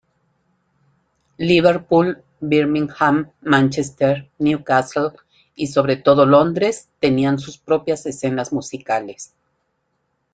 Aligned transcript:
Liverpool, 1.37 2.23
Birmingham, 2.39 3.29
Manchester, 3.41 4.27
Newcastle 4.39 5.11
y 5.53 5.67
sobre 5.67 5.95
todo 5.97 6.25
Londres 6.25 6.89
tenían 6.99 7.37
sus 7.37 7.59
propias 7.59 8.07
escenas 8.07 8.51
musicales. 8.51 9.35